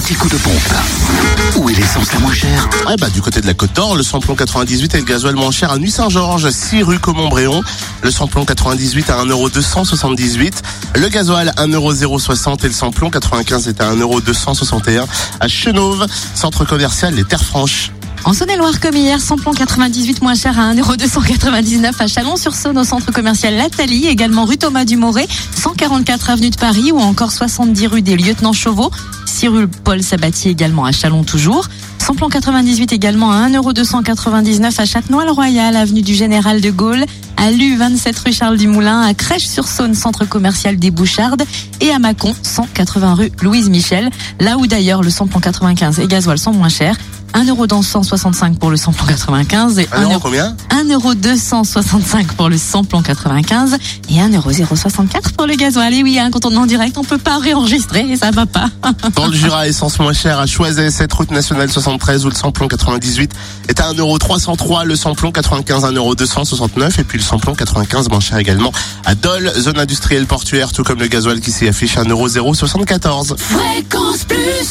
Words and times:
l'anti-coup 0.00 0.30
de 0.30 0.36
pompe. 0.36 1.58
Où 1.58 1.68
est 1.68 1.74
l'essence 1.74 2.10
la 2.14 2.20
moins 2.20 2.32
chère 2.32 2.70
Ouais, 2.86 2.96
bah, 2.98 3.10
du 3.10 3.20
côté 3.20 3.42
de 3.42 3.46
la 3.46 3.52
Côte 3.52 3.74
d'Or, 3.74 3.96
le 3.96 4.02
samplon 4.02 4.34
98 4.34 4.94
et 4.94 4.98
le 4.98 5.04
gasoil 5.04 5.34
moins 5.34 5.50
cher 5.50 5.70
à 5.70 5.78
Nuit-Saint-Georges, 5.78 6.48
6 6.48 6.82
rue 6.84 6.98
Comont-Bréon. 6.98 7.62
Le 8.02 8.10
samplon 8.10 8.46
98 8.46 9.10
à 9.10 9.22
1,278€. 9.24 10.52
Le 10.94 11.08
gasoil 11.08 11.52
1,060€ 11.58 12.64
et 12.64 12.68
le 12.68 12.72
samplon 12.72 13.10
95 13.10 13.68
est 13.68 13.82
à 13.82 13.94
1,261€ 13.94 15.04
à 15.38 15.48
Chenauve, 15.48 16.06
centre 16.34 16.64
commercial 16.64 17.14
Les 17.14 17.24
Terres 17.24 17.44
Franches. 17.44 17.90
En 18.24 18.32
Saône-et-Loire, 18.32 18.80
comme 18.80 18.96
hier, 18.96 19.20
samplon 19.20 19.52
98 19.52 20.22
moins 20.22 20.34
cher 20.34 20.58
à 20.58 20.74
1,299€ 20.74 21.92
à 21.98 22.06
Chalon-sur-Saône 22.06 22.78
au 22.78 22.84
centre 22.84 23.12
commercial 23.12 23.54
Lathalie, 23.54 24.06
également 24.08 24.44
rue 24.44 24.58
Thomas 24.58 24.84
Dumoré, 24.84 25.26
144 25.56 26.30
avenue 26.30 26.50
de 26.50 26.56
Paris 26.56 26.92
ou 26.92 26.98
encore 26.98 27.32
70 27.32 27.86
rue 27.86 28.02
des 28.02 28.16
Lieutenants 28.16 28.52
Chauveau, 28.52 28.90
6 29.40 29.48
rue 29.48 29.68
Paul 29.68 30.02
Sabatier 30.02 30.50
également 30.50 30.84
à 30.84 30.92
Chalon 30.92 31.24
toujours. 31.24 31.66
Samplon 31.96 32.28
98 32.28 32.92
également 32.92 33.32
à 33.32 33.48
1,299€ 33.48 34.78
à 34.78 34.84
Châtenois-le-Royal, 34.84 35.76
avenue 35.76 36.02
du 36.02 36.14
Général 36.14 36.60
de 36.60 36.70
Gaulle, 36.70 37.06
à 37.38 37.50
Lu 37.50 37.74
27 37.74 38.18
rue 38.18 38.34
Charles 38.34 38.58
Dumoulin, 38.58 39.00
à 39.00 39.14
Crèche-sur-Saône, 39.14 39.94
centre 39.94 40.26
commercial 40.26 40.76
des 40.76 40.90
Bouchardes, 40.90 41.44
et 41.80 41.90
à 41.90 41.98
Mâcon, 41.98 42.34
180 42.42 43.14
rue 43.14 43.32
Louise 43.40 43.70
Michel, 43.70 44.10
là 44.40 44.58
où 44.58 44.66
d'ailleurs 44.66 45.02
le 45.02 45.08
samplon 45.08 45.40
95 45.40 46.00
et 46.00 46.06
gasoil 46.06 46.36
sont 46.36 46.52
moins 46.52 46.68
chers. 46.68 46.98
1 47.34 47.44
euro 47.46 47.66
dans 47.66 47.82
165 47.82 48.58
pour 48.58 48.70
le 48.70 48.76
samplon 48.76 49.06
95 49.06 49.78
et 49.78 49.88
1 49.92 49.96
1 49.96 50.02
euro 50.02 50.12
euro, 50.12 50.20
combien 50.20 50.56
1 50.70 50.84
euro 50.90 51.14
265 51.14 52.32
pour 52.32 52.48
le 52.48 52.58
samplon 52.58 53.02
95 53.02 53.76
et 54.10 54.20
1 54.20 54.30
euro 54.30 54.50
064 54.52 55.32
pour 55.32 55.46
le 55.46 55.54
gasoil. 55.54 55.94
Et 55.94 56.02
oui, 56.02 56.18
hein, 56.18 56.30
quand 56.32 56.46
on 56.46 56.52
est 56.52 56.56
en 56.56 56.66
direct, 56.66 56.98
on 56.98 57.04
peut 57.04 57.18
pas 57.18 57.38
réenregistrer 57.38 58.00
et 58.10 58.16
ça 58.16 58.30
va 58.30 58.46
pas. 58.46 58.68
Dans 59.14 59.26
le 59.26 59.34
Jura, 59.34 59.68
essence 59.68 59.98
moins 59.98 60.12
chère 60.12 60.38
à 60.38 60.46
Choiset, 60.46 60.90
cette 60.90 61.12
route 61.12 61.30
nationale 61.30 61.70
73 61.70 62.26
où 62.26 62.28
le 62.28 62.34
samplon 62.34 62.68
98 62.68 63.32
est 63.68 63.80
à 63.80 63.92
1,303€, 63.92 64.84
le 64.84 64.96
samplon 64.96 65.32
95 65.32 65.84
à 65.84 65.92
1,269€ 65.92 67.00
et 67.00 67.04
puis 67.04 67.18
le 67.18 67.24
samplon 67.24 67.54
95 67.54 68.08
moins 68.08 68.20
cher 68.20 68.38
également 68.38 68.72
à 69.04 69.14
Dole, 69.14 69.52
zone 69.56 69.78
industrielle 69.78 70.26
portuaire, 70.26 70.72
tout 70.72 70.82
comme 70.82 70.98
le 70.98 71.06
gasoil 71.06 71.40
qui 71.40 71.52
s'y 71.52 71.68
affiche 71.68 71.96
à 71.96 72.04
1,074€. 72.04 73.36
Fréquence 73.38 74.24
Plus 74.24 74.70